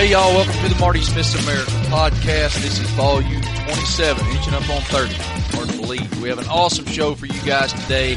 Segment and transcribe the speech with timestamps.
[0.00, 2.62] Hey y'all, welcome to the Marty Smith's America podcast.
[2.62, 5.12] This is volume 27, inching up on 30.
[5.14, 6.22] Hard to believe.
[6.22, 8.16] We have an awesome show for you guys today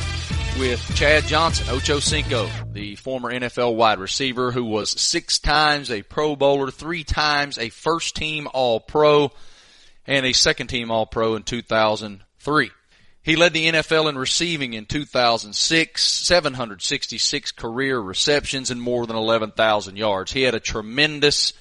[0.58, 6.04] with Chad Johnson, Ocho Cinco, the former NFL wide receiver who was six times a
[6.04, 9.34] Pro Bowler, three times a first team All Pro,
[10.08, 12.72] and a second team All Pro in 2003.
[13.24, 19.98] He led the NFL in receiving in 2006, 766 career receptions and more than 11,000
[19.98, 20.32] yards.
[20.32, 21.52] He had a tremendous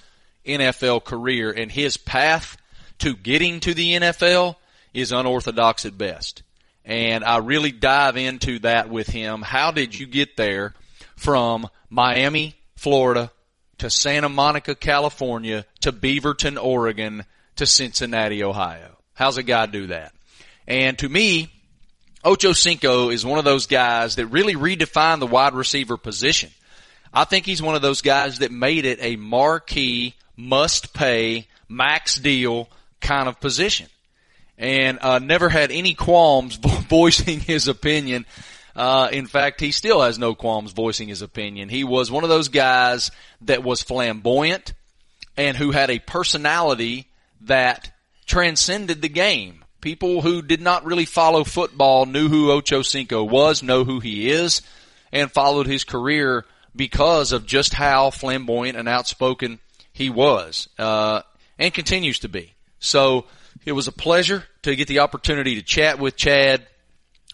[0.46, 2.56] NFL career and his path
[2.98, 4.56] to getting to the NFL
[4.94, 6.42] is unorthodox at best.
[6.84, 9.42] And I really dive into that with him.
[9.42, 10.74] How did you get there
[11.16, 13.30] from Miami, Florida
[13.78, 17.24] to Santa Monica, California to Beaverton, Oregon
[17.56, 18.98] to Cincinnati, Ohio?
[19.14, 20.12] How's a guy do that?
[20.66, 21.50] And to me,
[22.24, 26.50] Ocho Cinco is one of those guys that really redefined the wide receiver position.
[27.12, 32.16] I think he's one of those guys that made it a marquee, must pay, max
[32.16, 32.68] deal
[33.00, 33.86] kind of position.
[34.58, 36.56] And uh, never had any qualms
[36.88, 38.26] voicing his opinion.
[38.74, 41.68] Uh, in fact, he still has no qualms voicing his opinion.
[41.68, 43.10] He was one of those guys
[43.42, 44.72] that was flamboyant
[45.36, 47.06] and who had a personality
[47.42, 47.90] that
[48.26, 53.62] transcended the game people who did not really follow football knew who Ocho Cinco was,
[53.62, 54.62] know who he is,
[55.12, 59.58] and followed his career because of just how flamboyant and outspoken
[59.92, 61.22] he was, uh,
[61.58, 62.54] and continues to be.
[62.78, 63.26] So
[63.64, 66.66] it was a pleasure to get the opportunity to chat with Chad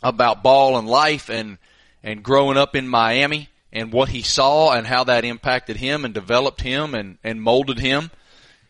[0.02, 1.58] about ball and life and,
[2.02, 6.14] and growing up in Miami and what he saw and how that impacted him and
[6.14, 8.10] developed him and, and molded him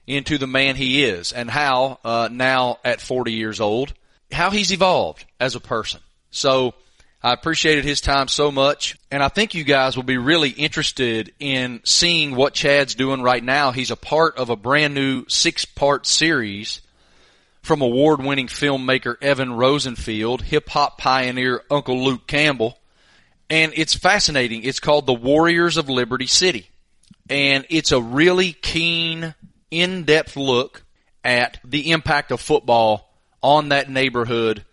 [0.06, 3.92] into the man he is and how uh, now at 40 years old,
[4.32, 6.00] how he's evolved as a person.
[6.30, 6.74] So
[7.20, 11.32] I appreciated his time so much, and I think you guys will be really interested
[11.40, 13.72] in seeing what Chad's doing right now.
[13.72, 16.80] He's a part of a brand new six-part series
[17.60, 22.78] from award-winning filmmaker Evan Rosenfeld, hip-hop pioneer Uncle Luke Campbell,
[23.50, 24.62] and it's fascinating.
[24.62, 26.70] It's called The Warriors of Liberty City.
[27.28, 29.34] And it's a really keen
[29.70, 30.84] in-depth look
[31.24, 33.12] at the impact of football
[33.42, 34.64] on that neighborhood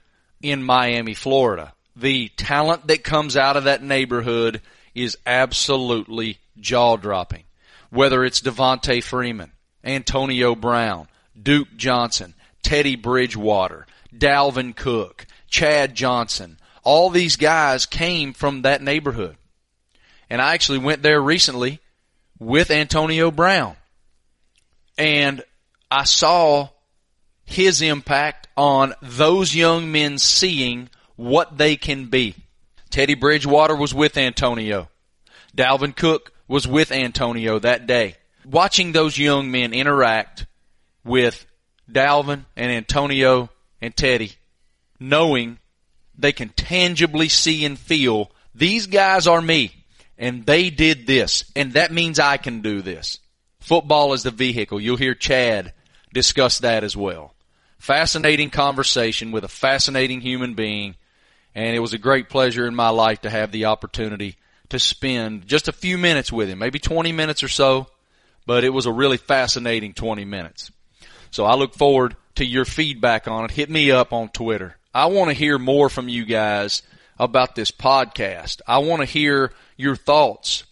[0.42, 1.74] in Miami, Florida.
[1.96, 4.62] The talent that comes out of that neighborhood
[4.94, 7.44] is absolutely jaw-dropping.
[7.90, 9.52] Whether it's Devonta Freeman,
[9.84, 11.08] Antonio Brown,
[11.42, 12.34] Duke Johnson,
[12.64, 13.86] Teddy Bridgewater,
[14.16, 19.38] Dalvin Cook, Chad Johnson, all these guys came from that neighborhood.
[20.30, 21.80] And I actually went there recently
[22.40, 23.76] with Antonio Brown
[24.98, 25.44] and
[25.92, 26.70] I saw
[27.46, 32.36] his impact on those young men seeing what they can be.
[32.90, 34.90] Teddy Bridgewater was with Antonio.
[35.56, 38.16] Dalvin Cook was with Antonio that day.
[38.46, 40.46] Watching those young men interact
[41.04, 41.46] with
[41.92, 43.50] Dalvin and Antonio
[43.82, 44.34] and Teddy,
[45.00, 45.60] knowing
[46.18, 49.72] they can tangibly see and feel these guys are me
[50.18, 53.20] and they did this and that means I can do this.
[53.60, 54.80] Football is the vehicle.
[54.80, 55.74] You'll hear Chad
[56.14, 57.34] discuss that as well.
[57.80, 60.96] Fascinating conversation with a fascinating human being,
[61.56, 64.36] and it was a great pleasure in my life to have the opportunity
[64.70, 67.88] to spend just a few minutes with him, maybe 20 minutes or so,
[68.46, 70.72] but it was a really fascinating 20 minutes.
[71.32, 73.52] So I look forward to your feedback on it.
[73.52, 74.76] Hit me up on Twitter.
[74.94, 76.84] I want to hear more from you guys
[77.18, 78.62] about this podcast.
[78.68, 80.64] I want to hear your thoughts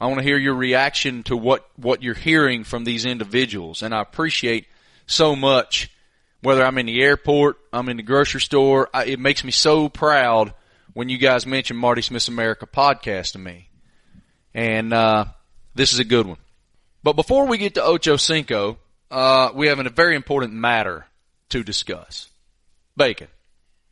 [0.00, 3.82] I want to hear your reaction to what, what you're hearing from these individuals.
[3.82, 4.66] And I appreciate
[5.06, 5.90] so much,
[6.42, 9.88] whether I'm in the airport, I'm in the grocery store, I, it makes me so
[9.88, 10.54] proud
[10.92, 13.68] when you guys mention Marty Smith's America podcast to me.
[14.54, 15.26] And, uh,
[15.74, 16.38] this is a good one.
[17.02, 18.78] But before we get to Ocho Cinco,
[19.10, 21.06] uh, we have a very important matter
[21.50, 22.28] to discuss.
[22.96, 23.28] Bacon.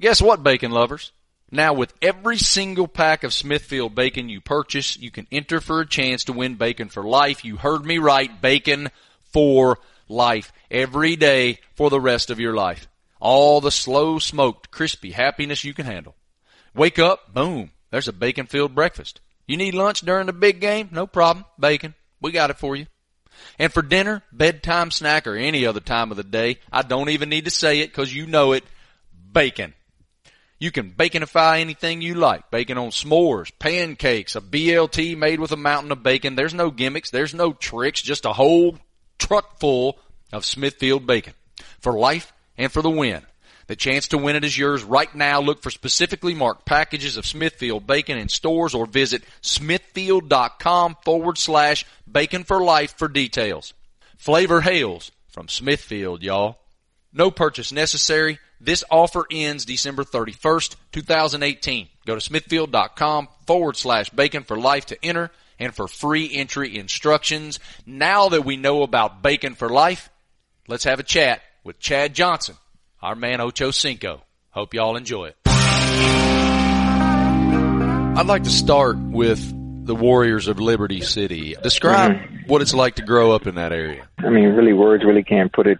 [0.01, 1.13] Guess what, bacon lovers?
[1.51, 5.87] Now with every single pack of Smithfield bacon you purchase, you can enter for a
[5.87, 7.45] chance to win bacon for life.
[7.45, 8.41] You heard me right.
[8.41, 8.91] Bacon
[9.33, 10.53] for life.
[10.71, 12.89] Every day for the rest of your life.
[13.21, 16.15] All the slow smoked, crispy happiness you can handle.
[16.75, 19.21] Wake up, boom, there's a bacon filled breakfast.
[19.47, 20.89] You need lunch during the big game?
[20.93, 21.45] No problem.
[21.59, 21.95] Bacon.
[22.21, 22.87] We got it for you.
[23.59, 27.29] And for dinner, bedtime snack, or any other time of the day, I don't even
[27.29, 28.65] need to say it because you know it.
[29.33, 29.75] Bacon.
[30.59, 32.51] You can baconify anything you like.
[32.51, 36.35] Bacon on s'mores, pancakes, a BLT made with a mountain of bacon.
[36.35, 37.11] There's no gimmicks.
[37.11, 38.01] There's no tricks.
[38.01, 38.79] Just a whole
[39.19, 39.99] truck full
[40.33, 41.35] of Smithfield bacon.
[41.81, 43.23] For life and for the win.
[43.67, 45.41] The chance to win it is yours right now.
[45.41, 51.85] Look for specifically marked packages of Smithfield bacon in stores or visit smithfield.com forward slash
[52.11, 53.75] bacon for life for details.
[54.17, 56.59] Flavor hails from Smithfield, y'all.
[57.13, 58.39] No purchase necessary.
[58.61, 61.89] This offer ends December 31st, 2018.
[62.07, 67.59] Go to smithfield.com forward slash bacon for life to enter and for free entry instructions.
[67.85, 70.11] Now that we know about bacon for life,
[70.69, 72.57] let's have a chat with Chad Johnson,
[73.03, 74.23] our man Ocho Cinco.
[74.51, 75.37] Hope y'all enjoy it.
[78.17, 81.55] I'd like to start with the Warriors of Liberty City.
[81.63, 82.49] Describe mm-hmm.
[82.49, 84.09] what it's like to grow up in that area.
[84.19, 85.79] I mean, really, words really can't put it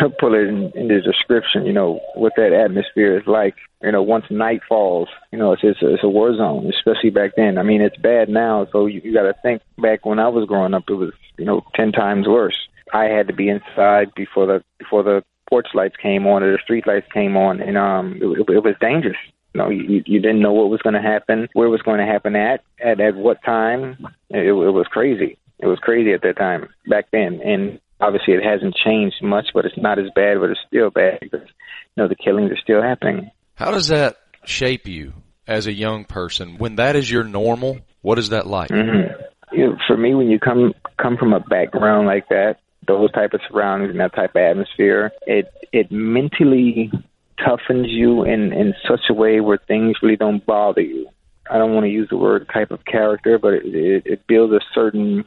[0.20, 1.66] put it in, in the description.
[1.66, 3.54] You know what that atmosphere is like.
[3.82, 7.10] You know, once night falls, you know it's it's a, it's a war zone, especially
[7.10, 7.58] back then.
[7.58, 10.46] I mean, it's bad now, so you, you got to think back when I was
[10.46, 12.56] growing up, it was you know ten times worse.
[12.92, 16.62] I had to be inside before the before the porch lights came on or the
[16.62, 19.18] street lights came on, and um, it, it, it was dangerous.
[19.54, 21.98] You know, you, you didn't know what was going to happen, where it was going
[21.98, 24.06] to happen at, at at what time.
[24.28, 25.38] It, it was crazy.
[25.58, 29.64] It was crazy at that time back then, and obviously it hasn't changed much, but
[29.64, 32.82] it's not as bad, but it's still bad because you know the killings are still
[32.82, 33.30] happening.
[33.54, 35.12] How does that shape you
[35.46, 37.80] as a young person when that is your normal?
[38.02, 38.70] What is that like?
[38.70, 39.22] Mm-hmm.
[39.52, 42.56] You know, for me, when you come come from a background like that,
[42.86, 46.90] those type of surroundings and that type of atmosphere, it it mentally
[47.38, 51.08] toughens you in in such a way where things really don't bother you.
[51.50, 54.52] I don't want to use the word type of character, but it, it, it builds
[54.52, 55.24] a certain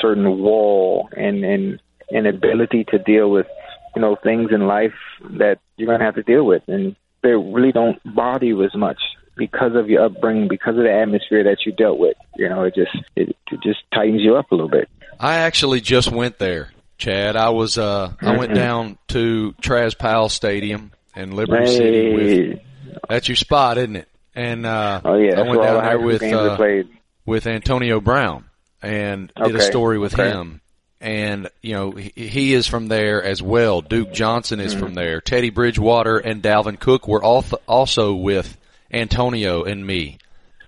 [0.00, 1.80] certain wall and and
[2.10, 3.46] an ability to deal with
[3.94, 4.94] you know things in life
[5.38, 8.74] that you're going to have to deal with, and they really don't bother you as
[8.74, 8.98] much
[9.36, 12.16] because of your upbringing, because of the atmosphere that you dealt with.
[12.36, 14.88] You know, it just it, it just tightens you up a little bit.
[15.18, 17.36] I actually just went there, Chad.
[17.36, 18.26] I was uh mm-hmm.
[18.26, 18.60] I went mm-hmm.
[18.60, 21.76] down to Traz Powell Stadium in Liberty hey.
[21.76, 22.60] City with
[23.08, 24.08] that's your spot, isn't it?
[24.34, 26.84] And uh oh yeah, I went down there with uh,
[27.24, 28.44] with Antonio Brown
[28.82, 30.30] and did a story with okay.
[30.30, 30.60] him.
[31.04, 33.82] And you know he, is from there as well.
[33.82, 35.20] Duke Johnson is from there.
[35.20, 38.56] Teddy Bridgewater and Dalvin Cook were also with
[38.90, 40.16] Antonio and me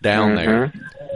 [0.03, 0.37] down mm-hmm.
[0.37, 0.73] there,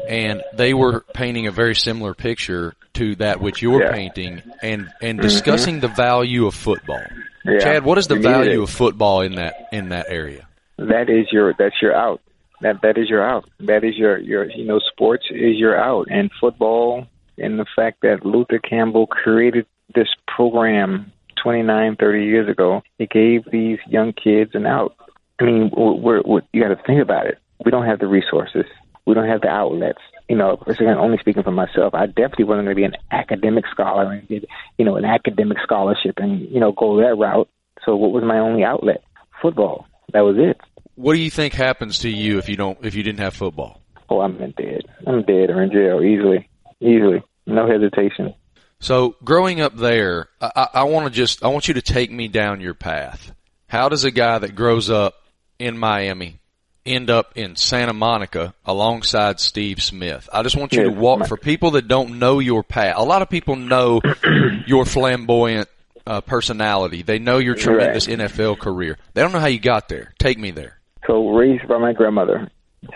[0.09, 3.93] and they were painting a very similar picture to that which you're yeah.
[3.93, 5.21] painting, and and mm-hmm.
[5.21, 7.05] discussing the value of football.
[7.45, 7.59] Yeah.
[7.59, 10.49] Chad, what is the value of football in that in that area?
[10.79, 12.23] That is your that's your out.
[12.63, 13.51] That that is your out.
[13.61, 17.07] That is your your you know sports is your out, and football
[17.41, 22.83] and the fact that Luther Campbell created this program 29, 30 years ago.
[22.99, 24.95] It gave these young kids an out.
[25.41, 27.39] I mean, we're, we're, you got to think about it.
[27.65, 28.67] We don't have the resources.
[29.07, 30.01] We don't have the outlets
[30.31, 33.65] you know, again, only speaking for myself, I definitely wasn't going to be an academic
[33.69, 34.45] scholar and get,
[34.79, 37.49] you know, an academic scholarship and, you know, go that route.
[37.85, 39.03] So what was my only outlet?
[39.43, 39.89] Football.
[40.13, 40.57] That was it.
[40.95, 43.83] What do you think happens to you if you don't, if you didn't have football?
[44.09, 44.83] Oh, I'm dead.
[45.05, 46.49] I'm dead or in jail easily,
[46.81, 48.35] easily, no hesitation.
[48.79, 52.29] So growing up there, I, I want to just, I want you to take me
[52.29, 53.33] down your path.
[53.69, 55.15] How does a guy that grows up
[55.59, 56.41] in Miami
[56.85, 60.29] end up in Santa Monica alongside Steve Smith.
[60.33, 62.95] I just want you to walk for people that don't know your path.
[62.97, 64.01] A lot of people know
[64.67, 65.69] your flamboyant
[66.07, 67.03] uh, personality.
[67.03, 68.19] They know your tremendous right.
[68.19, 68.99] NFL career.
[69.15, 70.15] They don't know how you got there.
[70.19, 70.81] Take me there.
[71.07, 72.51] So raised by my grandmother,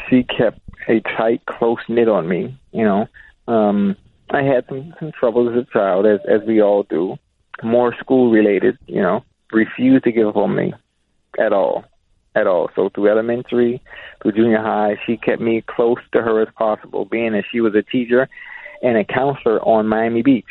[0.09, 2.59] she kept a tight, close knit on me.
[2.73, 3.09] You know,
[3.47, 3.97] um,
[4.35, 7.17] I had some, some troubles as a child, as as we all do.
[7.63, 8.79] More school related.
[8.87, 10.73] You know, refused to give up on me
[11.39, 11.85] at all
[12.35, 12.69] at all.
[12.75, 13.81] So through elementary,
[14.21, 17.75] through junior high, she kept me close to her as possible, being that she was
[17.75, 18.29] a teacher
[18.83, 20.45] and a counselor on Miami Beach,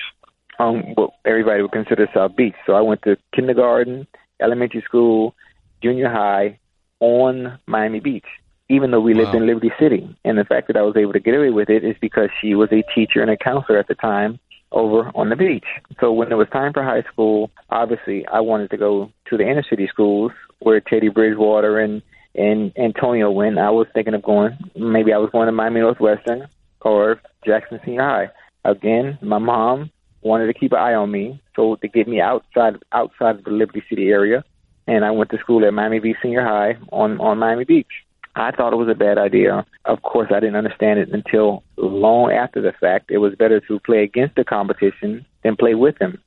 [0.59, 2.55] um, what everybody would consider South Beach.
[2.65, 4.07] So I went to kindergarten,
[4.41, 5.35] elementary school,
[5.81, 6.59] junior high
[6.99, 8.25] on Miami Beach,
[8.69, 10.15] even though we lived in Liberty City.
[10.23, 12.55] And the fact that I was able to get away with it is because she
[12.55, 14.39] was a teacher and a counselor at the time
[14.71, 15.65] over on the beach.
[15.99, 19.47] So when it was time for high school, obviously I wanted to go to the
[19.47, 22.01] inner city schools where Teddy Bridgewater and
[22.35, 23.59] and Antonio went.
[23.59, 24.57] I was thinking of going.
[24.75, 26.47] Maybe I was going to Miami Northwestern
[26.81, 28.29] or Jackson Senior High.
[28.65, 29.91] Again, my mom
[30.21, 33.51] wanted to keep an eye on me, so to get me outside outside of the
[33.51, 34.43] Liberty City area,
[34.87, 38.02] and I went to school at Miami Beach Senior High on on Miami Beach.
[38.35, 39.65] I thought it was a bad idea.
[39.85, 43.11] Of course, I didn't understand it until long after the fact.
[43.11, 46.21] It was better to play against the competition than play with them,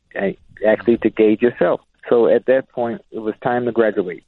[0.66, 1.80] actually to gauge yourself.
[2.08, 4.22] So at that point, it was time to graduate.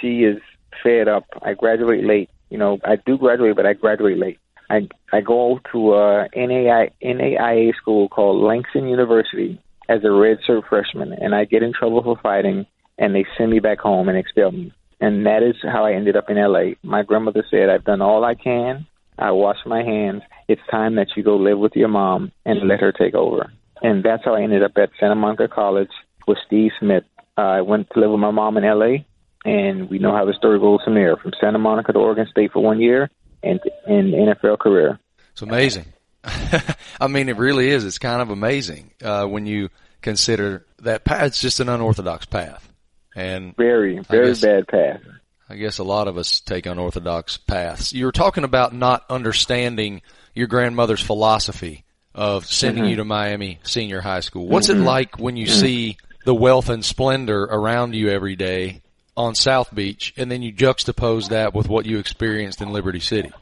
[0.00, 0.38] She is
[0.82, 1.24] fed up.
[1.42, 2.30] I graduate late.
[2.48, 4.38] You know, I do graduate, but I graduate late.
[4.68, 11.12] I I go to a NAI, NAIA school called Langston University as a redshirt freshman,
[11.12, 12.66] and I get in trouble for fighting,
[12.98, 14.72] and they send me back home and expel me.
[15.00, 16.74] And that is how I ended up in LA.
[16.82, 18.86] My grandmother said, I've done all I can.
[19.18, 20.22] I wash my hands.
[20.48, 23.52] It's time that you go live with your mom and let her take over.
[23.82, 25.90] and that's how I ended up at Santa Monica College
[26.26, 27.04] with Steve Smith.
[27.38, 29.06] Uh, I went to live with my mom in L.A.,
[29.44, 31.16] and we know how the story goes from there.
[31.16, 33.08] From Santa Monica to Oregon State for one year,
[33.42, 34.98] and in NFL career.
[35.32, 35.86] It's amazing.
[36.24, 37.84] I mean, it really is.
[37.86, 39.70] It's kind of amazing uh, when you
[40.02, 41.24] consider that path.
[41.28, 42.69] It's just an unorthodox path,
[43.14, 45.00] and very, very guess, bad path.
[45.48, 47.92] I guess a lot of us take unorthodox paths.
[47.92, 50.02] You were talking about not understanding
[50.34, 52.90] your grandmother's philosophy of sending mm-hmm.
[52.90, 54.46] you to Miami Senior High School.
[54.46, 54.82] What's mm-hmm.
[54.82, 55.60] it like when you mm-hmm.
[55.60, 58.82] see the wealth and splendor around you every day
[59.16, 63.32] on South Beach, and then you juxtapose that with what you experienced in Liberty City?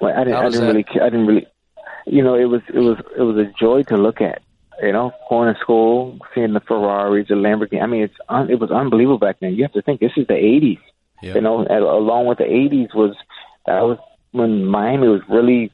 [0.00, 1.46] Well, I didn't, I didn't really, I didn't really,
[2.06, 4.42] you know, it was, it was, it was a joy to look at.
[4.82, 7.82] You know, going to school, seeing the Ferraris, the Lamborghini.
[7.82, 9.54] I mean, it's un, it was unbelievable back then.
[9.54, 10.78] You have to think this is the '80s.
[11.22, 11.34] Yep.
[11.34, 13.14] You know, along with the '80s was
[13.66, 13.98] that was
[14.32, 15.70] when Miami was really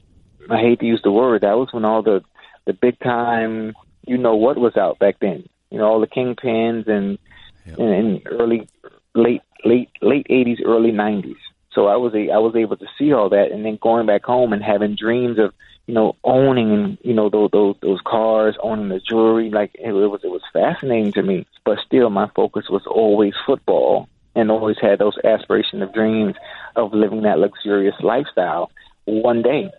[0.49, 1.41] I hate to use the word.
[1.41, 2.23] That was when all the
[2.65, 3.73] the big time,
[4.05, 5.47] you know what was out back then.
[5.71, 7.17] You know all the kingpins and
[7.65, 7.77] yep.
[7.79, 8.67] and, and early
[9.15, 11.37] late late late eighties, early nineties.
[11.77, 14.23] So I was a, I was able to see all that, and then going back
[14.23, 15.53] home and having dreams of
[15.85, 19.51] you know owning you know those those those cars, owning the jewelry.
[19.51, 21.45] Like it, it was it was fascinating to me.
[21.65, 26.33] But still, my focus was always football, and always had those aspirations of dreams
[26.75, 28.71] of living that luxurious lifestyle
[29.05, 29.69] one day.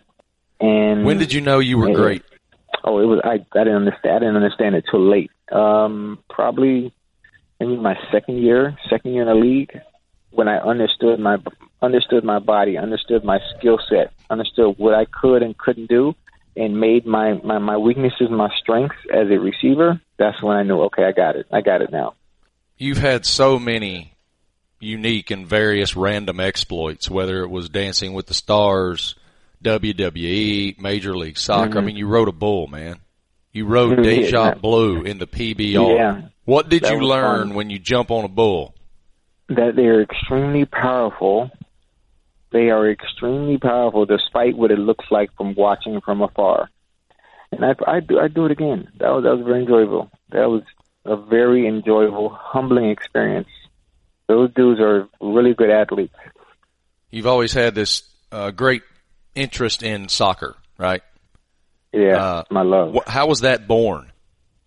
[0.61, 2.23] And when did you know you were great?
[2.85, 3.45] Oh, it was I.
[3.59, 4.15] I didn't understand.
[4.15, 5.31] I didn't understand it till late.
[5.51, 6.93] Um, probably
[7.59, 9.77] in my second year, second year in the league,
[10.31, 11.37] when I understood my
[11.81, 16.15] understood my body, understood my skill set, understood what I could and couldn't do,
[16.55, 20.01] and made my, my my weaknesses my strengths as a receiver.
[20.17, 21.47] That's when I knew, okay, I got it.
[21.51, 22.15] I got it now.
[22.77, 24.13] You've had so many
[24.79, 29.15] unique and various random exploits, whether it was Dancing with the Stars,
[29.63, 31.69] WWE, Major League Soccer.
[31.69, 31.77] Mm-hmm.
[31.77, 32.99] I mean, you rode a bull, man.
[33.51, 34.03] You rode mm-hmm.
[34.03, 35.97] Deja Blue in the PBR.
[35.97, 36.21] Yeah.
[36.45, 37.55] What did that you learn fun.
[37.55, 38.75] when you jump on a bull?
[39.49, 41.49] That they're extremely powerful.
[42.51, 46.69] They are extremely powerful, despite what it looks like from watching from afar.
[47.51, 48.89] And I, I do, I do it again.
[48.99, 50.11] That was that was very enjoyable.
[50.31, 50.63] That was
[51.05, 53.47] a very enjoyable, humbling experience.
[54.27, 56.13] Those dudes are really good athletes.
[57.09, 58.83] You've always had this uh, great
[59.33, 61.01] interest in soccer, right?
[61.91, 62.93] Yeah, uh, my love.
[62.93, 64.11] Wh- how was that born?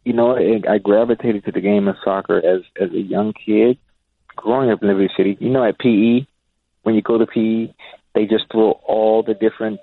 [0.04, 3.78] You know, I gravitated to the game of soccer as as a young kid,
[4.36, 5.36] growing up in Liberty City.
[5.40, 6.26] You know, at PE,
[6.82, 7.72] when you go to PE,
[8.14, 9.80] they just throw all the different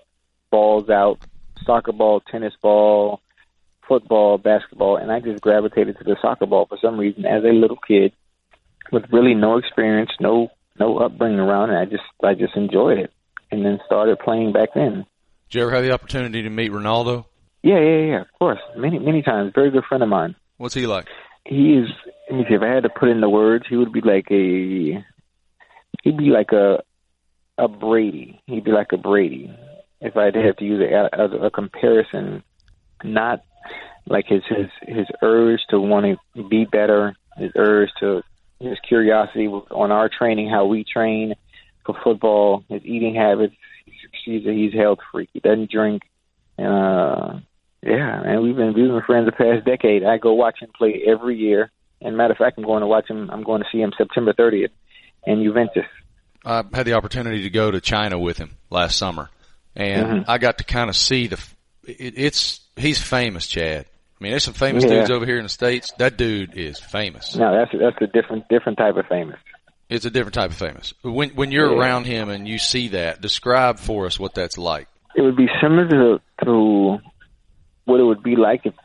[0.52, 1.20] balls out:
[1.66, 3.22] soccer ball, tennis ball,
[3.88, 7.54] football, basketball, and I just gravitated to the soccer ball for some reason as a
[7.54, 8.14] little kid
[8.92, 11.78] with really no experience, no no upbringing around it.
[11.78, 13.12] I just I just enjoyed it
[13.52, 15.06] and then started playing back then.
[15.50, 17.26] Did you ever have the opportunity to meet Ronaldo?
[17.64, 18.22] Yeah, yeah, yeah.
[18.22, 19.52] Of course, many, many times.
[19.54, 20.36] Very good friend of mine.
[20.58, 21.08] What's he like?
[21.50, 21.90] He is.
[22.30, 22.54] Let me see.
[22.54, 25.04] If I had to put in the words, he would be like a.
[26.04, 26.84] He'd be like a,
[27.58, 28.40] a Brady.
[28.46, 29.52] He'd be like a Brady.
[30.00, 32.44] If I'd have to use a, a, a comparison,
[33.04, 33.44] not
[34.06, 38.22] like his his his urge to want to be better, his urge to
[38.60, 41.34] his curiosity on our training, how we train,
[41.84, 43.56] for football, his eating habits.
[44.24, 45.30] He's he's health freak.
[45.34, 46.04] He doesn't drink.
[46.60, 47.40] Uh,
[47.82, 50.04] yeah, and we've been we've been friends the past decade.
[50.04, 51.72] I go watch him play every year.
[52.02, 53.30] And matter of fact, I'm going to watch him.
[53.30, 54.70] I'm going to see him September 30th
[55.26, 55.86] in Juventus.
[56.46, 59.30] I had the opportunity to go to China with him last summer,
[59.76, 60.32] and mm-hmm.
[60.32, 61.44] I got to kind of see the.
[61.84, 63.86] It, it's he's famous, Chad.
[63.86, 64.92] I mean, there's some famous yeah.
[64.92, 65.92] dudes over here in the states.
[65.98, 67.36] That dude is famous.
[67.36, 69.38] No, that's that's a different different type of famous.
[69.90, 70.94] It's a different type of famous.
[71.02, 71.78] When when you're yeah.
[71.78, 74.88] around him and you see that, describe for us what that's like.
[75.16, 77.00] It would be similar to, to
[77.90, 78.76] what it would be like if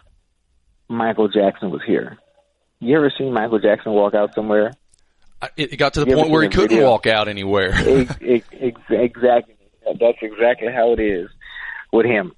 [0.89, 2.19] Michael Jackson was here.
[2.81, 4.73] You ever seen Michael Jackson walk out somewhere?
[5.57, 6.89] It, got to the you point where he couldn't video?
[6.91, 7.73] walk out anywhere.
[7.75, 9.57] it, it, it, exactly.
[9.85, 11.29] That's exactly how it is
[11.93, 12.33] with him.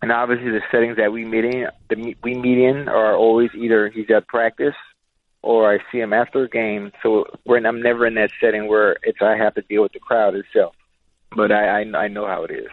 [0.00, 3.88] And obviously, the settings that we meet in, the we meet in, are always either
[3.88, 4.74] he's at practice
[5.42, 6.92] or I see him after a game.
[7.02, 9.98] So when I'm never in that setting where it's I have to deal with the
[9.98, 10.74] crowd itself.
[11.34, 12.68] But I I, I know how it is.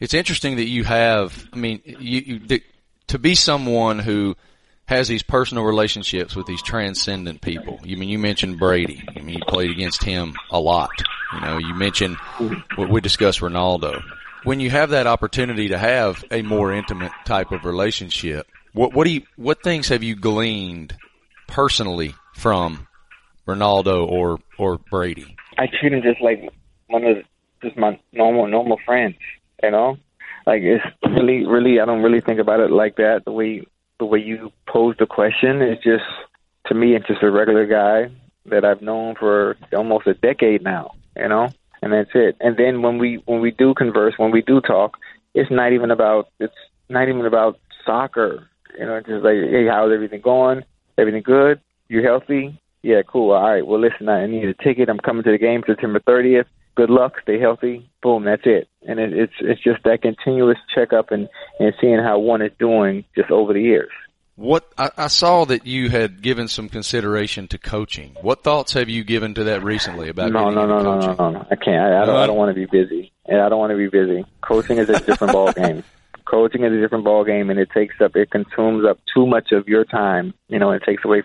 [0.00, 1.46] It's interesting that you have.
[1.52, 2.62] I mean, you, you the,
[3.10, 4.36] to be someone who
[4.86, 7.80] has these personal relationships with these transcendent people.
[7.84, 9.02] You I mean you mentioned Brady.
[9.16, 10.90] I mean you played against him a lot.
[11.34, 12.16] You know, you mentioned
[12.76, 14.02] what we discussed Ronaldo.
[14.44, 19.04] When you have that opportunity to have a more intimate type of relationship, what what
[19.04, 20.96] do you what things have you gleaned
[21.48, 22.86] personally from
[23.46, 25.36] Ronaldo or or Brady?
[25.58, 26.48] I treat him just like
[26.86, 27.16] one of
[27.60, 29.16] just my normal normal friends.
[29.64, 29.98] You know,
[30.46, 33.66] like it's really really I don't really think about it like that the way
[33.98, 36.04] the way you pose the question is just
[36.66, 38.12] to me, it's just a regular guy
[38.46, 40.92] that I've known for almost a decade now.
[41.16, 41.48] You know,
[41.82, 42.36] and that's it.
[42.40, 44.96] And then when we when we do converse, when we do talk,
[45.34, 46.54] it's not even about it's
[46.88, 48.48] not even about soccer.
[48.78, 50.62] You know, it's just like, hey, how's everything going?
[50.96, 51.60] Everything good?
[51.88, 52.58] You healthy?
[52.82, 53.32] Yeah, cool.
[53.32, 53.66] All right.
[53.66, 54.88] Well, listen, I need a ticket.
[54.88, 56.46] I'm coming to the game September 30th.
[56.76, 57.14] Good luck.
[57.22, 57.90] Stay healthy.
[58.02, 58.24] Boom.
[58.24, 58.68] That's it.
[58.86, 63.04] And it, it's it's just that continuous checkup and and seeing how one is doing
[63.16, 63.90] just over the years.
[64.36, 68.16] What I, I saw that you had given some consideration to coaching.
[68.22, 71.30] What thoughts have you given to that recently about no, no, no, no, no, no,
[71.30, 71.46] no.
[71.50, 71.76] I can't.
[71.76, 72.16] I, I don't.
[72.16, 74.24] I don't want to be busy, and I don't want to be busy.
[74.40, 75.84] Coaching is a different ball game.
[76.24, 79.50] Coaching is a different ball game, and it takes up, it consumes up too much
[79.52, 80.32] of your time.
[80.48, 81.22] You know, it takes away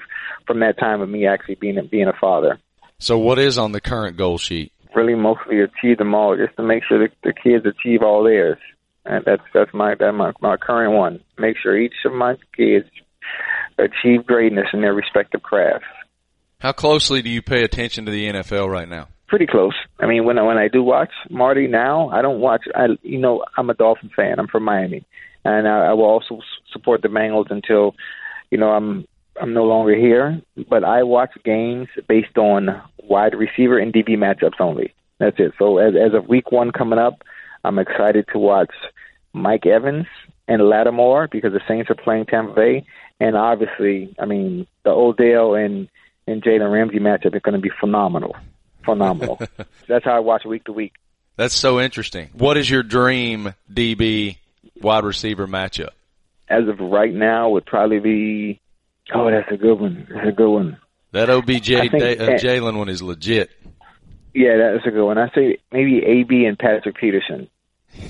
[0.47, 2.59] from that time of me actually being being a father.
[2.99, 4.71] So, what is on the current goal sheet?
[4.95, 8.57] Really, mostly achieve them all, just to make sure that the kids achieve all theirs.
[9.05, 11.19] And that's that's my that my my current one.
[11.37, 12.87] Make sure each of my kids
[13.77, 15.85] achieve greatness in their respective crafts.
[16.59, 19.09] How closely do you pay attention to the NFL right now?
[19.27, 19.73] Pretty close.
[19.99, 22.63] I mean, when I, when I do watch Marty now, I don't watch.
[22.73, 24.39] I you know I'm a Dolphin fan.
[24.39, 25.05] I'm from Miami,
[25.43, 26.39] and I, I will also
[26.71, 27.95] support the Bengals until
[28.49, 29.05] you know I'm
[29.41, 30.41] I'm no longer here.
[30.69, 34.93] But I watch games based on wide receiver and DB matchups only.
[35.19, 35.53] That's it.
[35.57, 37.21] So as as of week one coming up,
[37.63, 38.71] I'm excited to watch
[39.33, 40.07] Mike Evans
[40.47, 42.85] and Lattimore because the Saints are playing Tampa Bay,
[43.19, 45.89] and obviously, I mean, the Odell and
[46.27, 48.35] and Jalen Ramsey matchup is going to be phenomenal,
[48.83, 49.39] phenomenal.
[49.87, 50.93] That's how I watch week to week.
[51.37, 52.29] That's so interesting.
[52.33, 54.37] What is your dream DB
[54.81, 55.89] wide receiver matchup?
[56.47, 58.61] As of right now, would probably be.
[59.13, 60.07] Oh, that's a good one.
[60.09, 60.77] That's a good one.
[61.11, 61.83] That OBJ uh,
[62.37, 63.51] Jalen one is legit.
[64.33, 65.17] Yeah, that's a good one.
[65.17, 67.47] I say maybe AB and Patrick Peterson,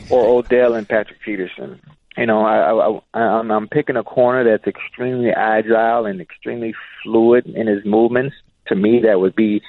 [0.09, 1.79] or Odell and Patrick Peterson
[2.17, 6.73] you know, I, I, I'm, I'm picking a corner that's extremely agile and extremely
[7.03, 8.36] fluid in his movements.
[8.67, 9.62] To me, that would be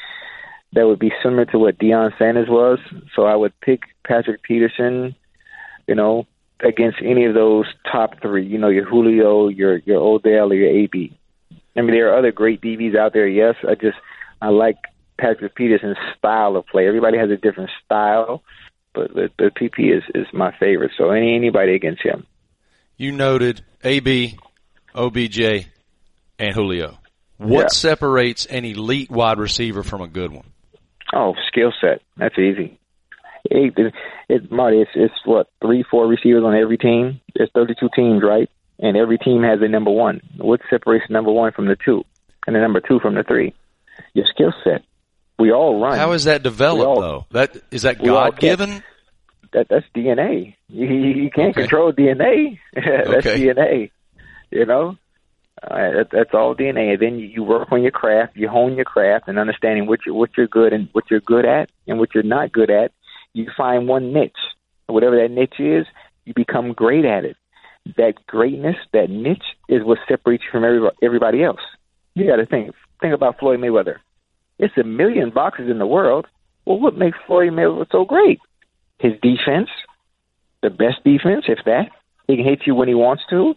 [0.72, 2.78] that would be similar to what Deion Sanders was.
[3.14, 5.14] So I would pick Patrick Peterson,
[5.86, 6.26] you know,
[6.60, 8.46] against any of those top three.
[8.46, 11.15] You know, your Julio, your your Odell, or your AB.
[11.76, 13.26] I mean, there are other great DBs out there.
[13.26, 13.98] Yes, I just
[14.40, 14.76] I like
[15.18, 16.86] Patrick Peterson's style of play.
[16.86, 18.42] Everybody has a different style,
[18.94, 20.92] but the, the PP is is my favorite.
[20.96, 22.26] So any anybody against him
[22.96, 24.38] you noted AB,
[24.94, 25.40] OBJ,
[26.38, 26.98] and Julio.
[27.36, 27.68] What yeah.
[27.68, 30.46] separates an elite wide receiver from a good one?
[31.14, 32.00] Oh, skill set.
[32.16, 32.78] That's easy.
[33.44, 33.94] It, it,
[34.28, 37.20] it, Marty, it's, it's what three, four receivers on every team.
[37.34, 38.50] There's 32 teams, right?
[38.78, 40.20] And every team has a number one.
[40.36, 42.04] What separates number one from the two,
[42.46, 43.54] and the number two from the three?
[44.12, 44.82] Your skill set.
[45.38, 45.98] We all run.
[45.98, 47.26] How is that developed, all, though?
[47.30, 48.82] That is that God given?
[49.56, 50.54] that that's DNA.
[50.68, 51.62] You, you can't okay.
[51.62, 52.58] control DNA.
[52.74, 53.40] that's okay.
[53.40, 53.90] DNA.
[54.50, 54.96] You know,
[55.62, 56.92] uh, that, that's all DNA.
[56.92, 60.00] And then you, you work on your craft, you hone your craft, and understanding what
[60.06, 62.92] you what you're good and what you're good at and what you're not good at.
[63.32, 64.32] You find one niche,
[64.86, 65.86] whatever that niche is,
[66.24, 67.36] you become great at it.
[67.96, 71.60] That greatness, that niche, is what separates you from every, everybody else.
[72.14, 73.96] You got to think think about Floyd Mayweather.
[74.58, 76.26] It's a million boxers in the world.
[76.64, 78.40] Well, what makes Floyd Mayweather so great?
[78.98, 79.68] his defense,
[80.62, 81.90] the best defense, if that.
[82.26, 83.54] He can hit you when he wants to.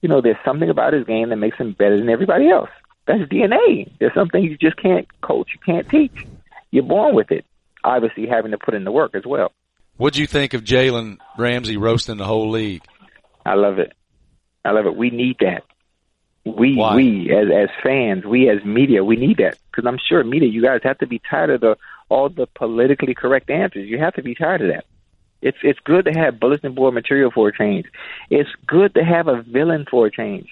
[0.00, 2.70] You know, there's something about his game that makes him better than everybody else.
[3.06, 3.90] That's DNA.
[3.98, 6.26] There's something you just can't coach, you can't teach.
[6.70, 7.44] You're born with it.
[7.84, 9.52] Obviously, having to put in the work as well.
[9.96, 12.82] What'd you think of Jalen Ramsey roasting the whole league?
[13.44, 13.92] I love it.
[14.64, 14.96] I love it.
[14.96, 15.64] We need that.
[16.44, 16.96] We Why?
[16.96, 20.62] we as as fans, we as media, we need that because I'm sure media, you
[20.62, 21.76] guys have to be tired of the
[22.08, 23.88] all the politically correct answers.
[23.88, 24.84] You have to be tired of that.
[25.40, 27.86] It's it's good to have bulletin board material for a change.
[28.28, 30.48] It's good to have a villain for a change,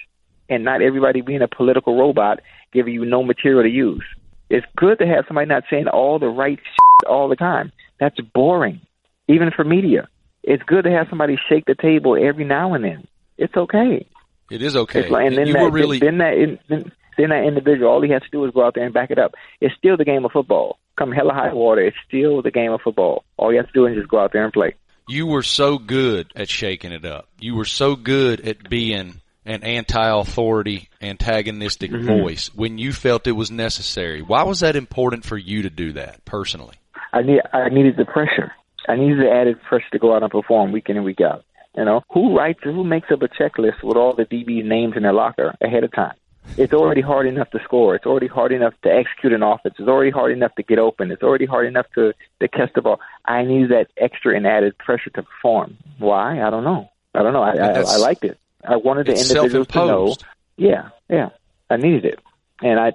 [0.48, 2.40] and not everybody being a political robot
[2.72, 4.04] giving you no material to use.
[4.48, 7.72] It's good to have somebody not saying all the right shit all the time.
[7.98, 8.80] That's boring,
[9.28, 10.08] even for media.
[10.42, 13.06] It's good to have somebody shake the table every now and then.
[13.36, 14.06] It's okay.
[14.50, 15.08] It is okay.
[15.08, 18.10] Like, and then you that, were really then that then, then that individual, all he
[18.10, 19.34] has to do is go out there and back it up.
[19.60, 22.80] It's still the game of football come hella high water, it's still the game of
[22.82, 23.24] football.
[23.36, 24.74] All you have to do is just go out there and play.
[25.08, 27.26] You were so good at shaking it up.
[27.40, 32.06] You were so good at being an anti-authority, antagonistic mm-hmm.
[32.06, 34.20] voice when you felt it was necessary.
[34.20, 36.76] Why was that important for you to do that personally?
[37.12, 38.52] I need I needed the pressure.
[38.88, 41.44] I needed the added pressure to go out and perform week in and week out.
[41.76, 45.04] You know, who writes who makes up a checklist with all the DB names in
[45.04, 46.14] their locker ahead of time?
[46.56, 47.94] it's already hard enough to score.
[47.94, 49.74] It's already hard enough to execute an offense.
[49.78, 51.10] It's already hard enough to get open.
[51.10, 53.00] It's already hard enough to, to catch the ball.
[53.24, 55.76] I need that extra and added pressure to perform.
[55.98, 56.42] Why?
[56.42, 56.88] I don't know.
[57.14, 57.42] I don't know.
[57.42, 58.38] I, I, I liked it.
[58.66, 60.14] I wanted the individuals to know.
[60.56, 61.30] Yeah, yeah,
[61.70, 62.18] I needed it,
[62.60, 62.92] and I,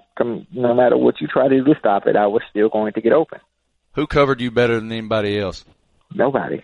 [0.52, 3.02] no matter what you try to do to stop it, I was still going to
[3.02, 3.40] get open.
[3.94, 5.66] Who covered you better than anybody else?
[6.16, 6.64] Nobody.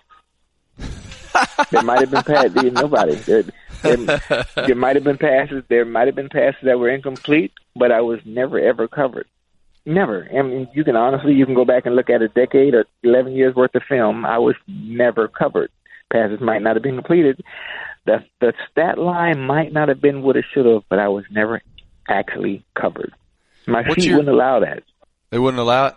[1.71, 2.73] there might have been passes.
[2.73, 3.15] Nobody.
[3.15, 3.43] There,
[3.83, 3.97] there,
[4.55, 5.63] there might have been passes.
[5.67, 9.27] There might have been passes that were incomplete, but I was never ever covered.
[9.85, 10.27] Never.
[10.37, 12.85] I mean, you can honestly, you can go back and look at a decade or
[13.03, 14.25] eleven years worth of film.
[14.25, 15.71] I was never covered.
[16.11, 17.41] Passes might not have been completed.
[18.05, 21.23] The the stat line might not have been what it should have, but I was
[21.31, 21.61] never
[22.07, 23.13] actually covered.
[23.67, 24.83] My What's feet your- wouldn't allow that.
[25.29, 25.95] They wouldn't allow it.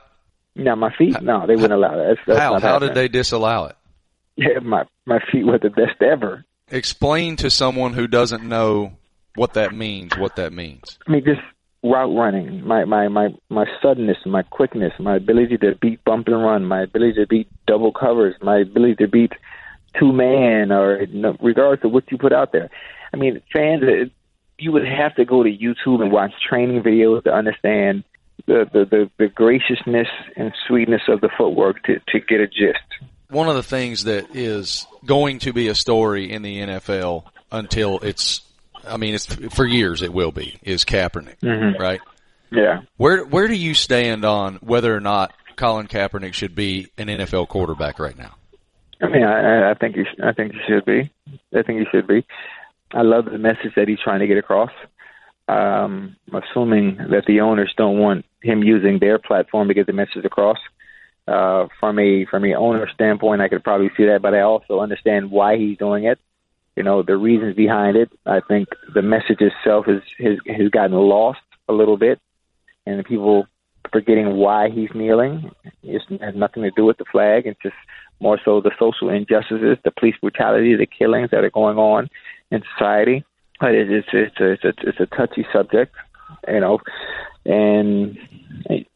[0.56, 1.20] No, my feet.
[1.20, 2.16] No, they wouldn't allow that.
[2.16, 2.58] That's, that's How?
[2.60, 3.76] How did they disallow it?
[4.36, 6.44] Yeah, my my feet were the best ever.
[6.68, 8.96] Explain to someone who doesn't know
[9.36, 10.18] what that means.
[10.18, 10.98] What that means.
[11.06, 11.40] I mean, just
[11.84, 16.42] route running, my my my my suddenness, my quickness, my ability to beat bump and
[16.42, 19.32] run, my ability to beat double covers, my ability to beat
[20.00, 22.70] two man, or no, regardless of what you put out there.
[23.12, 24.10] I mean, fans, it,
[24.58, 28.04] you would have to go to YouTube and watch training videos to understand
[28.46, 32.78] the the the, the graciousness and sweetness of the footwork to to get a gist.
[33.30, 37.98] One of the things that is going to be a story in the NFL until
[38.00, 38.42] it's,
[38.86, 41.78] I mean, it's for years it will be is Kaepernick, Mhm.
[41.78, 42.00] right?
[42.52, 42.82] Yeah.
[42.96, 47.48] Where where do you stand on whether or not Colin Kaepernick should be an NFL
[47.48, 48.34] quarterback right now?
[49.02, 51.10] I mean, I, I- think he, I think you should be.
[51.56, 52.24] I think he should be.
[52.92, 54.70] I love the message that he's trying to get across.
[55.46, 60.24] Um, assuming that the owners don't want him using their platform to get the message
[60.24, 60.58] across.
[61.26, 64.80] Uh, from a from a owner standpoint, I could probably see that, but I also
[64.80, 66.18] understand why he's doing it.
[66.76, 68.10] You know, the reasons behind it.
[68.26, 72.20] I think the message itself has has, has gotten lost a little bit,
[72.86, 73.46] and people
[73.92, 75.50] forgetting why he's kneeling.
[75.82, 77.46] It has nothing to do with the flag.
[77.46, 77.76] It's just
[78.20, 82.08] more so the social injustices, the police brutality, the killings that are going on
[82.50, 83.24] in society.
[83.64, 85.94] But it- it's it's a, it's a, it's a touchy subject,
[86.46, 86.80] you know,
[87.46, 88.18] and
[88.58, 88.88] it's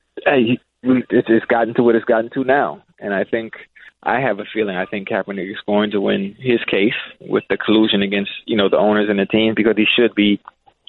[0.83, 3.54] it's gotten to what it's gotten to now, and I think
[4.02, 7.57] I have a feeling I think Kaepernick is going to win his case with the
[7.57, 10.38] collusion against you know the owners and the team because he should be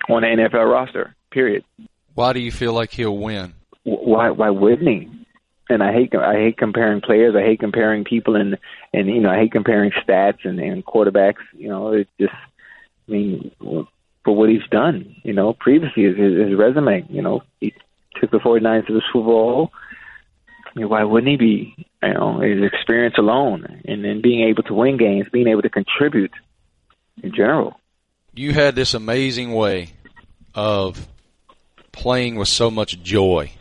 [0.10, 1.16] on the NFL roster.
[1.32, 1.64] Period.
[2.16, 3.54] Why do you feel like he'll win?
[3.86, 5.10] why why wouldn't he?
[5.70, 7.34] And I hate I hate comparing players.
[7.34, 8.58] I hate comparing people, and
[8.94, 11.46] and you know I hate comparing stats and, and quarterbacks.
[11.54, 12.34] You know, it just
[13.10, 13.52] I mean
[14.30, 15.16] for what he's done.
[15.24, 17.06] You know, previously his, his, resume.
[17.10, 17.74] You know, he
[18.20, 19.72] took the 49ers to the Super Bowl.
[20.66, 21.88] I mean, why wouldn't he be?
[22.04, 25.70] You know, his experience alone, and then being able to win games, being able to
[25.70, 26.32] contribute
[27.24, 27.80] in general.
[28.36, 29.94] You had this amazing way
[30.54, 31.08] of
[31.92, 33.52] playing with so much joy.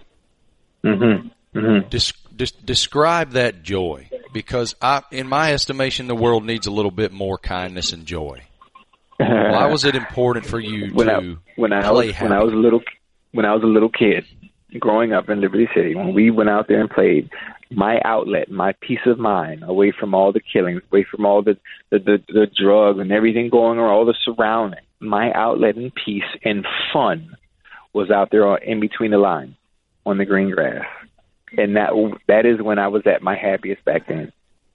[0.84, 1.58] Mm-hmm.
[1.58, 1.88] Mm-hmm.
[1.88, 6.90] Des- des- describe that joy because I, in my estimation, the world needs a little
[6.92, 8.42] bit more kindness and joy.
[9.18, 12.24] Why was it important for you when to I when I play was happy?
[12.28, 12.80] when I was a little
[13.32, 14.24] when I was a little kid
[14.78, 17.30] growing up in Liberty City when we went out there and played
[17.70, 21.56] my outlet my peace of mind away from all the killings away from all the
[21.90, 26.22] the the, the drugs and everything going on all the surrounding my outlet and peace
[26.44, 27.36] and fun
[27.92, 29.54] was out there on- in between the lines
[30.06, 30.84] on the green grass
[31.56, 31.90] and that
[32.26, 34.32] that is when I was at my happiest back then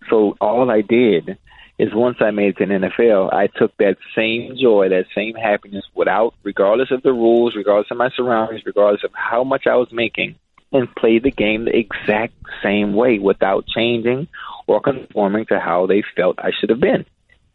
[0.10, 1.38] so all I did
[1.80, 5.34] is once I made it to the NFL, I took that same joy, that same
[5.36, 9.76] happiness without, regardless of the rules, regardless of my surroundings, regardless of how much I
[9.76, 10.36] was making,
[10.72, 14.28] and played the game the exact same way without changing
[14.68, 17.06] or conforming to how they felt I should have been.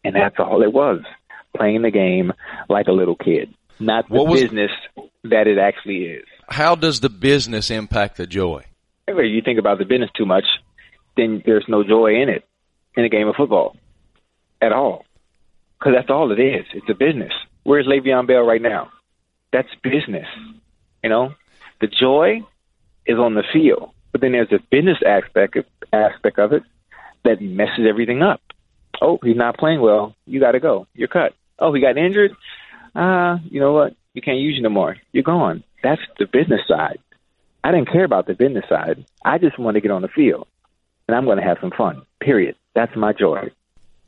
[0.05, 1.01] And that's all it was
[1.57, 2.33] playing the game
[2.69, 4.71] like a little kid, not the What was- business
[5.25, 6.25] that it actually is.
[6.49, 8.65] How does the business impact the joy?
[9.07, 10.45] If you think about the business too much,
[11.17, 12.45] then there's no joy in it
[12.97, 13.77] in a game of football
[14.61, 15.05] at all.
[15.79, 16.67] Because that's all it is.
[16.75, 17.33] It's a business.
[17.63, 18.91] Where's Le'Veon Bell right now?
[19.53, 20.27] That's business.
[21.03, 21.35] You know,
[21.81, 22.41] the joy
[23.07, 26.63] is on the field, but then there's a business aspect of, aspect of it
[27.25, 28.41] that messes everything up.
[29.01, 30.15] Oh, he's not playing well.
[30.27, 30.87] You got to go.
[30.95, 31.35] You're cut.
[31.59, 32.33] Oh, he got injured.
[32.95, 33.95] Uh, you know what?
[34.15, 34.97] You can't use you no more.
[35.13, 35.63] You're gone.
[35.83, 36.99] That's the business side.
[37.63, 39.05] I didn't care about the business side.
[39.25, 40.47] I just want to get on the field,
[41.07, 42.03] and I'm going to have some fun.
[42.21, 42.57] Period.
[42.75, 43.51] That's my joy.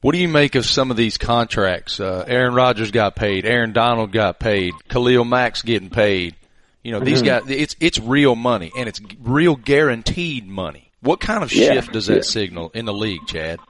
[0.01, 2.01] What do you make of some of these contracts?
[2.01, 3.45] Uh, Aaron Rodgers got paid.
[3.45, 4.73] Aaron Donald got paid.
[4.89, 6.35] Khalil Mack's getting paid.
[6.83, 10.91] You know, these guys, it's, it's real money and it's real guaranteed money.
[11.03, 12.23] What kind of Yeah, shift does that yeah.
[12.23, 13.61] signal in the league, Chad?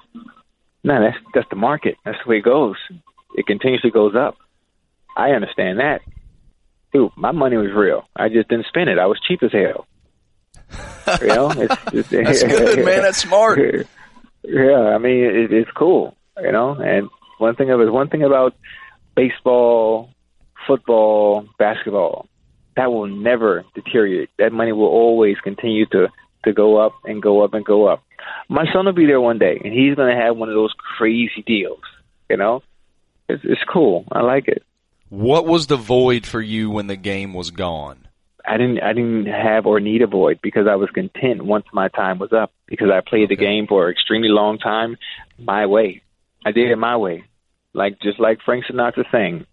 [0.83, 1.97] No, that's that's the market.
[2.05, 2.77] That's the way it goes.
[3.37, 4.37] It continuously goes up.
[5.17, 6.01] I understand that.
[6.93, 8.09] Dude, my money was real.
[8.17, 8.99] I just didn't spend it.
[8.99, 9.87] I was cheap as hell.
[11.21, 13.03] You know, it's, it's, That's good, man.
[13.03, 13.59] That's smart.
[14.43, 16.17] Yeah, I mean, it, it's cool.
[16.43, 18.55] You know, and one thing of one thing about
[19.17, 20.11] baseball,
[20.67, 22.27] football, basketball.
[22.77, 24.31] That will never deteriorate.
[24.39, 26.09] That money will always continue to
[26.45, 28.03] to go up and go up and go up.
[28.49, 30.73] My son will be there one day, and he's going to have one of those
[30.97, 31.81] crazy deals.
[32.29, 32.63] You know,
[33.29, 34.05] it's, it's cool.
[34.13, 34.63] I like it.
[35.09, 38.07] What was the void for you when the game was gone?
[38.47, 41.89] I didn't I didn't have or need a void because I was content once my
[41.89, 43.35] time was up because I played okay.
[43.35, 44.97] the game for an extremely long time
[45.39, 46.03] my way.
[46.45, 47.25] I did it my way,
[47.75, 49.47] like just like Frank Sinatra sang.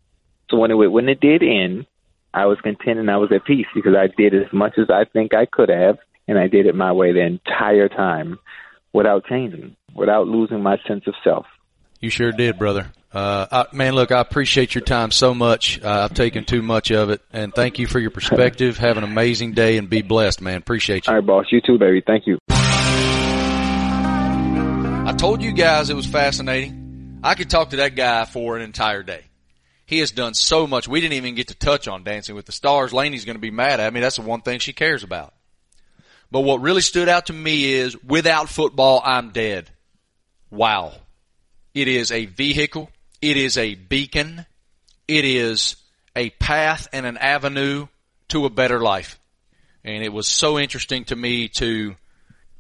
[0.49, 1.85] So when it when it did end,
[2.33, 5.05] I was content and I was at peace because I did as much as I
[5.05, 5.97] think I could have,
[6.27, 8.39] and I did it my way the entire time,
[8.93, 11.45] without changing, without losing my sense of self.
[11.99, 12.91] You sure did, brother.
[13.11, 15.81] Uh, I, man, look, I appreciate your time so much.
[15.81, 18.77] Uh, I've taken too much of it, and thank you for your perspective.
[18.81, 20.57] Have an amazing day and be blessed, man.
[20.57, 21.11] Appreciate you.
[21.11, 21.45] All right, boss.
[21.51, 22.03] You too, baby.
[22.05, 22.37] Thank you.
[25.07, 26.76] I told you guys it was fascinating.
[27.23, 29.21] I could talk to that guy for an entire day.
[29.85, 30.87] He has done so much.
[30.87, 32.93] We didn't even get to touch on Dancing with the Stars.
[32.93, 33.99] Laney's going to be mad at me.
[33.99, 35.33] That's the one thing she cares about.
[36.29, 39.69] But what really stood out to me is without football, I'm dead.
[40.51, 40.93] Wow.
[41.73, 42.89] It is a vehicle
[43.21, 44.45] it is a beacon.
[45.07, 45.75] It is
[46.15, 47.87] a path and an avenue
[48.29, 49.19] to a better life.
[49.83, 51.95] And it was so interesting to me to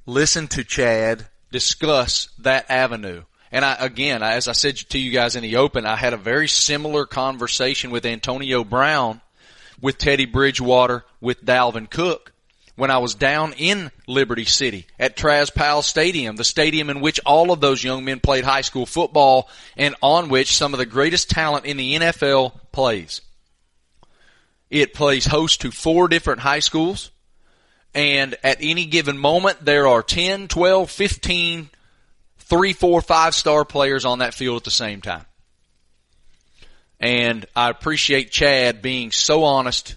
[0.05, 3.23] listen to Chad discuss that avenue.
[3.51, 6.17] And I, again, as I said to you guys in the open, I had a
[6.17, 9.21] very similar conversation with Antonio Brown,
[9.81, 12.33] with Teddy Bridgewater, with Dalvin Cook
[12.77, 17.19] when I was down in Liberty City at Traz Powell Stadium, the stadium in which
[17.25, 20.85] all of those young men played high school football and on which some of the
[20.85, 23.21] greatest talent in the NFL plays.
[24.69, 27.09] It plays host to four different high schools.
[27.95, 31.69] And at any given moment, there are 10, 12, 15,
[32.47, 35.25] three, four, five star players on that field at the same time.
[36.99, 39.95] And I appreciate Chad being so honest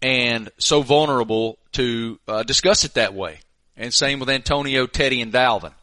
[0.00, 3.40] and so vulnerable to uh, discuss it that way.
[3.76, 5.74] And same with Antonio, Teddy, and Dalvin.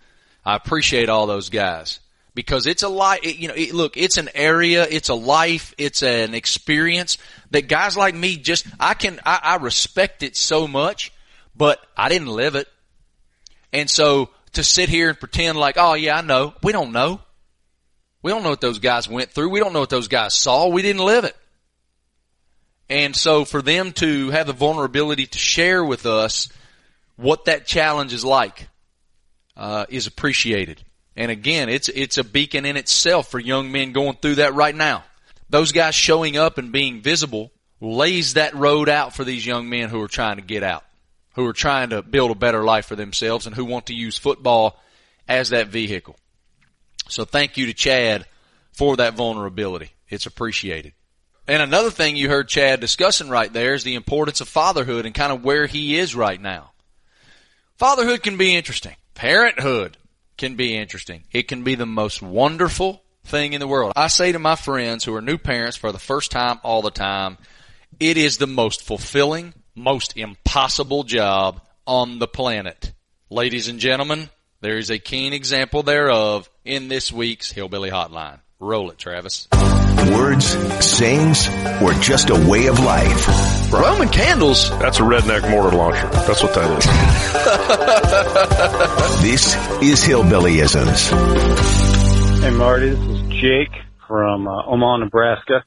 [0.45, 1.99] I appreciate all those guys
[2.33, 3.19] because it's a life.
[3.23, 7.17] You know, it, look, it's an area, it's a life, it's an experience
[7.51, 11.13] that guys like me just I can I, I respect it so much,
[11.55, 12.67] but I didn't live it,
[13.71, 17.19] and so to sit here and pretend like, oh yeah, I know, we don't know.
[18.21, 19.49] We don't know what those guys went through.
[19.49, 20.67] We don't know what those guys saw.
[20.67, 21.35] We didn't live it.
[22.89, 26.49] And so for them to have the vulnerability to share with us
[27.15, 28.69] what that challenge is like
[29.57, 30.83] uh, is appreciated.
[31.15, 34.75] And again, it's it's a beacon in itself for young men going through that right
[34.75, 35.03] now.
[35.49, 39.89] Those guys showing up and being visible lays that road out for these young men
[39.89, 40.83] who are trying to get out,
[41.33, 44.17] who are trying to build a better life for themselves, and who want to use
[44.17, 44.79] football
[45.27, 46.15] as that vehicle.
[47.09, 48.25] So thank you to Chad
[48.71, 49.91] for that vulnerability.
[50.09, 50.93] It's appreciated.
[51.47, 55.13] And another thing you heard Chad discussing right there is the importance of fatherhood and
[55.13, 56.71] kind of where he is right now.
[57.77, 58.95] Fatherhood can be interesting.
[59.13, 59.97] Parenthood
[60.37, 61.23] can be interesting.
[61.31, 63.93] It can be the most wonderful thing in the world.
[63.95, 66.91] I say to my friends who are new parents for the first time all the
[66.91, 67.37] time,
[67.99, 72.93] it is the most fulfilling, most impossible job on the planet.
[73.29, 74.29] Ladies and gentlemen,
[74.61, 78.39] there is a keen example thereof in this week's Hillbilly Hotline.
[78.59, 79.47] Roll it, Travis.
[80.11, 80.45] Words,
[80.85, 81.49] sayings,
[81.81, 83.73] or just a way of life.
[83.73, 84.69] Roman candles.
[84.79, 86.07] That's a redneck mortar launcher.
[86.09, 86.85] That's what that is.
[89.21, 91.09] this is Hillbillyisms.
[92.41, 92.89] Hey, Marty.
[92.89, 93.71] This is Jake
[94.07, 95.65] from uh, Omaha, Nebraska.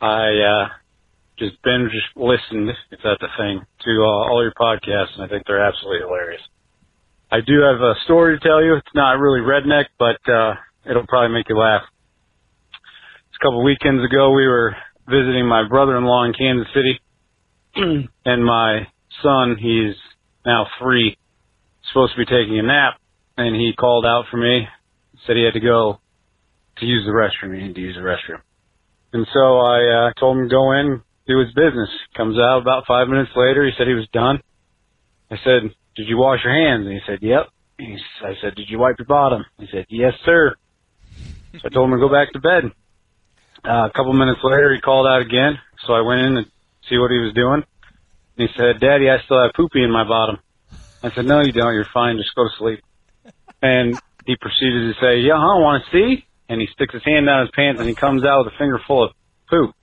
[0.00, 0.68] I uh,
[1.38, 5.44] just binge listened, if that's a thing, to uh, all your podcasts, and I think
[5.46, 6.42] they're absolutely hilarious.
[7.30, 8.74] I do have a story to tell you.
[8.74, 10.54] It's not really redneck, but uh,
[10.88, 11.82] it'll probably make you laugh
[13.28, 14.74] It's a couple weekends ago, we were
[15.08, 17.00] visiting my brother-in-law in Kansas City,
[18.24, 18.86] and my
[19.22, 19.94] son, he's
[20.44, 21.16] now three,
[21.88, 22.94] supposed to be taking a nap,
[23.36, 24.66] and he called out for me,
[25.26, 26.00] said he had to go
[26.78, 27.54] to use the restroom.
[27.54, 28.40] He needed to use the restroom.
[29.12, 31.90] And so I uh, told him to go in, do his business.
[32.16, 33.64] Comes out about five minutes later.
[33.64, 34.40] He said he was done.
[35.30, 38.70] I said, "Did you wash your hands?" And he said, "Yep." He, I said, "Did
[38.70, 40.56] you wipe your bottom?" He said, "Yes, sir."
[41.52, 42.72] So I told him to go back to bed.
[43.64, 46.44] Uh, a couple minutes later, he called out again, so I went in to
[46.88, 47.62] see what he was doing.
[48.36, 50.38] And he said, "Daddy, I still have poopy in my bottom."
[51.02, 51.74] I said, "No, you don't.
[51.74, 52.16] You're fine.
[52.16, 52.80] Just go to sleep."
[53.60, 55.60] And he proceeded to say, "Yeah, huh?
[55.60, 58.44] Want to see?" And he sticks his hand down his pants and he comes out
[58.44, 59.12] with a finger full of
[59.50, 59.74] poop.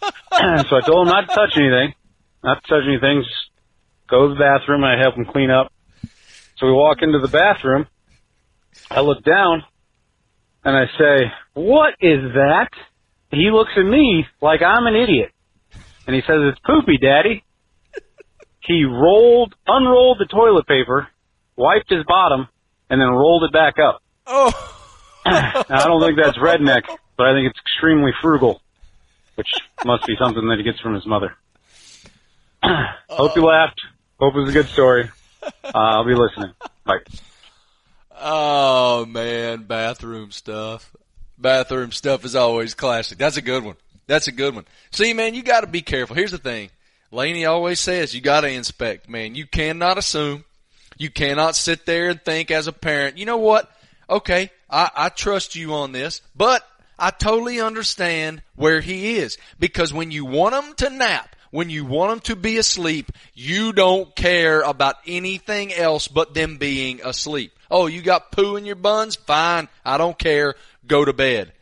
[0.00, 1.94] So I told him not to touch anything,
[2.42, 3.22] not to touch anything.
[3.22, 3.50] Just
[4.08, 5.72] go to the bathroom and I help him clean up.
[6.56, 7.86] So we walk into the bathroom.
[8.90, 9.64] I look down
[10.64, 12.70] and I say, "What is that?"
[13.30, 15.30] he looks at me like I'm an idiot.
[16.06, 17.44] And he says, it's poopy, daddy.
[18.60, 21.08] He rolled, unrolled the toilet paper,
[21.56, 22.48] wiped his bottom,
[22.88, 24.02] and then rolled it back up.
[24.26, 24.50] Oh.
[25.26, 26.82] now, I don't think that's redneck,
[27.16, 28.62] but I think it's extremely frugal,
[29.38, 31.36] which must be something that he gets from his mother.
[33.08, 33.80] Hope you laughed.
[34.18, 35.08] Hope it was a good story.
[35.40, 36.52] Uh, I'll be listening.
[36.84, 36.98] Bye.
[38.20, 40.92] Oh man, bathroom stuff.
[41.38, 43.16] Bathroom stuff is always classic.
[43.16, 43.76] That's a good one.
[44.08, 44.64] That's a good one.
[44.90, 46.16] See, man, you got to be careful.
[46.16, 46.70] Here's the thing.
[47.12, 49.36] Laney always says you got to inspect, man.
[49.36, 50.44] You cannot assume.
[50.96, 53.70] You cannot sit there and think as a parent, you know what?
[54.10, 56.66] Okay, I, I trust you on this, but
[56.98, 61.84] I totally understand where he is because when you want him to nap, when you
[61.84, 67.52] want them to be asleep, you don't care about anything else but them being asleep.
[67.70, 69.16] Oh, you got poo in your buns?
[69.16, 69.68] Fine.
[69.84, 70.54] I don't care.
[70.86, 71.52] Go to bed.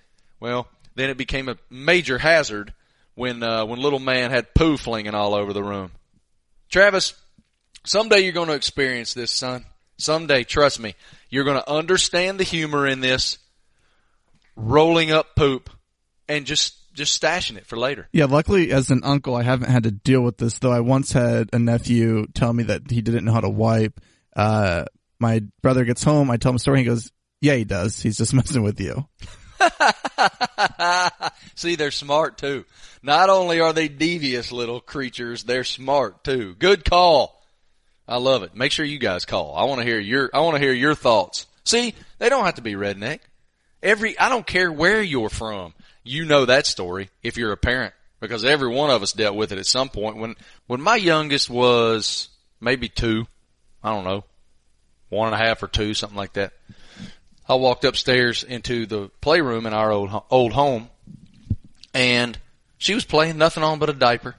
[0.40, 2.72] Well, then it became a major hazard
[3.14, 5.90] when, uh, when little man had poo flinging all over the room.
[6.68, 7.14] Travis,
[7.85, 9.64] someday you're going to experience this, son.
[9.99, 10.94] Someday, trust me,
[11.31, 13.38] you're going to understand the humor in this
[14.57, 15.71] rolling up poop
[16.29, 18.09] and just just stashing it for later.
[18.12, 20.59] Yeah, luckily as an uncle, I haven't had to deal with this.
[20.59, 24.01] Though I once had a nephew tell me that he didn't know how to wipe.
[24.35, 24.87] Uh,
[25.19, 28.01] my brother gets home, I tell him a story, he goes, "Yeah, he does.
[28.01, 29.07] He's just messing with you."
[31.55, 32.64] See, they're smart too.
[33.03, 36.55] Not only are they devious little creatures, they're smart too.
[36.59, 37.42] Good call.
[38.09, 38.55] I love it.
[38.55, 39.55] Make sure you guys call.
[39.57, 41.47] I want to hear your I want to hear your thoughts.
[41.64, 43.21] See, they don't have to be redneck.
[43.87, 45.72] Every I don't care where you're from
[46.07, 49.53] you know that story if you're a parent because every one of us dealt with
[49.53, 50.16] it at some point.
[50.16, 52.29] When when my youngest was
[52.61, 53.27] maybe two,
[53.83, 54.25] I don't know,
[55.09, 56.53] one and a half or two, something like that.
[57.49, 60.88] I walked upstairs into the playroom in our old old home,
[61.92, 62.38] and
[62.79, 64.35] she was playing nothing on but a diaper.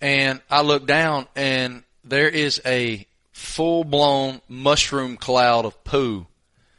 [0.00, 6.26] And I looked down, and there is a full blown mushroom cloud of poo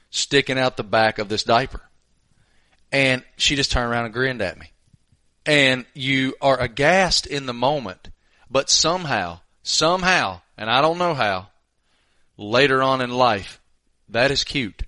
[0.09, 1.81] sticking out the back of this diaper.
[2.91, 4.71] And she just turned around and grinned at me.
[5.45, 8.09] And you are aghast in the moment,
[8.49, 11.47] but somehow, somehow, and I don't know how,
[12.37, 13.59] later on in life,
[14.09, 14.83] that is cute.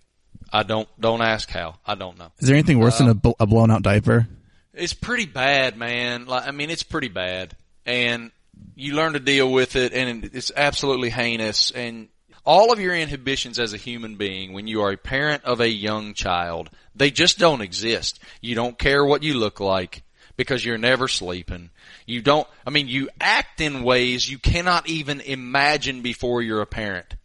[0.51, 1.75] I don't, don't ask how.
[1.85, 2.31] I don't know.
[2.39, 4.27] Is there anything worse uh, than a, bl- a blown out diaper?
[4.73, 6.25] It's pretty bad, man.
[6.25, 7.55] Like, I mean, it's pretty bad.
[7.85, 8.31] And
[8.75, 12.09] you learn to deal with it and it's absolutely heinous and
[12.45, 15.69] all of your inhibitions as a human being when you are a parent of a
[15.69, 18.19] young child, they just don't exist.
[18.41, 20.03] You don't care what you look like
[20.37, 21.69] because you're never sleeping.
[22.05, 26.67] You don't, I mean, you act in ways you cannot even imagine before you're a
[26.67, 27.15] parent.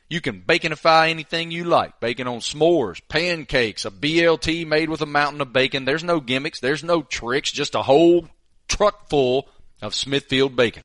[0.10, 2.00] You can baconify anything you like.
[2.00, 5.86] Bacon on s'mores, pancakes, a BLT made with a mountain of bacon.
[5.86, 6.60] There's no gimmicks.
[6.60, 7.52] There's no tricks.
[7.52, 8.28] Just a whole
[8.68, 9.48] truck full
[9.84, 10.82] of Smithfield bacon.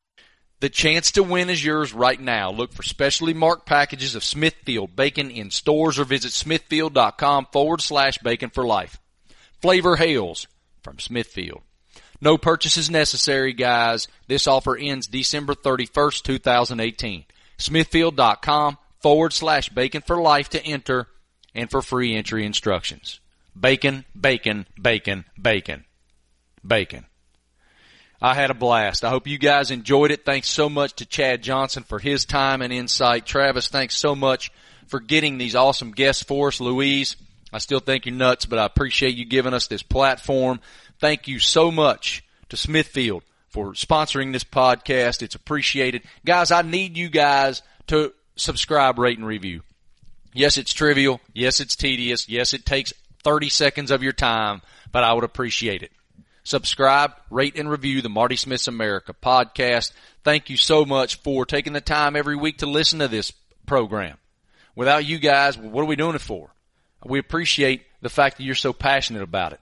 [0.60, 2.50] The chance to win is yours right now.
[2.50, 8.18] Look for specially marked packages of Smithfield bacon in stores or visit smithfield.com forward slash
[8.18, 9.00] bacon for life.
[9.64, 10.46] Flavor Hails
[10.82, 11.62] from Smithfield.
[12.20, 14.08] No purchases necessary, guys.
[14.28, 17.24] This offer ends December 31st, 2018.
[17.56, 21.08] Smithfield.com forward slash bacon for life to enter
[21.54, 23.20] and for free entry instructions.
[23.58, 25.86] Bacon, bacon, bacon, bacon,
[26.62, 27.06] bacon.
[28.20, 29.02] I had a blast.
[29.02, 30.26] I hope you guys enjoyed it.
[30.26, 33.24] Thanks so much to Chad Johnson for his time and insight.
[33.24, 34.52] Travis, thanks so much
[34.88, 36.60] for getting these awesome guests for us.
[36.60, 37.16] Louise,
[37.54, 40.58] I still think you're nuts, but I appreciate you giving us this platform.
[40.98, 45.22] Thank you so much to Smithfield for sponsoring this podcast.
[45.22, 46.02] It's appreciated.
[46.26, 49.62] Guys, I need you guys to subscribe, rate, and review.
[50.32, 51.20] Yes, it's trivial.
[51.32, 52.28] Yes, it's tedious.
[52.28, 52.92] Yes, it takes
[53.22, 55.92] 30 seconds of your time, but I would appreciate it.
[56.42, 59.92] Subscribe, rate, and review the Marty Smith's America podcast.
[60.24, 63.30] Thank you so much for taking the time every week to listen to this
[63.64, 64.16] program.
[64.74, 66.50] Without you guys, what are we doing it for?
[67.04, 69.60] We appreciate the fact that you're so passionate about it.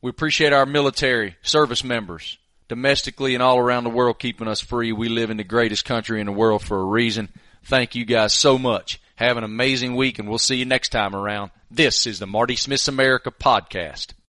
[0.00, 2.38] We appreciate our military service members
[2.68, 4.92] domestically and all around the world keeping us free.
[4.92, 7.28] We live in the greatest country in the world for a reason.
[7.64, 9.00] Thank you guys so much.
[9.16, 11.50] Have an amazing week and we'll see you next time around.
[11.70, 14.14] This is the Marty Smith's America podcast.